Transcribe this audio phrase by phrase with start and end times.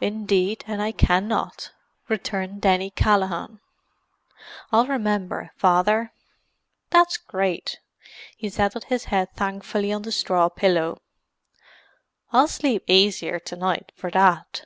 [0.00, 1.72] "Indeed and I cannot,"
[2.06, 3.58] returned Denny Callaghan.
[4.70, 6.12] "I'll remember, Father.
[6.90, 7.80] That's great!"
[8.36, 11.00] He settled his head thankfully on the straw pillow.
[12.30, 14.64] "I'll sleep aisier to night for that."